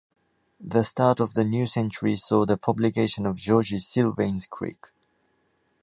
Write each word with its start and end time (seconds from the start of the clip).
The 0.59 0.81
start 0.81 1.19
of 1.19 1.35
the 1.35 1.45
new 1.45 1.67
century 1.67 2.15
saw 2.15 2.43
the 2.43 2.57
publication 2.57 3.27
of 3.27 3.37
Georges 3.37 3.85
Sylvain's 3.87 4.47
Cric? 4.47 4.87